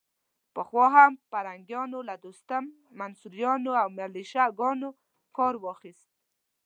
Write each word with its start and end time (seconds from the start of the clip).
پخوا 0.55 0.85
هم 0.97 1.11
پرنګیانو 1.31 1.99
له 2.09 2.15
دوستم، 2.23 2.63
منصوریانو 2.99 3.71
او 3.81 3.87
ملیشه 3.97 4.43
ګانو 4.59 4.89
کار 5.37 5.53
واخيست. 5.63 6.09